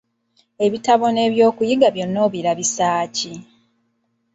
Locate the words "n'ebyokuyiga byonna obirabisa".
1.11-2.87